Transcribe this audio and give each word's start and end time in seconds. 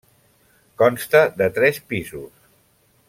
Consta 0.81 1.21
de 1.41 1.49
tres 1.59 1.79
pisos. 1.93 2.31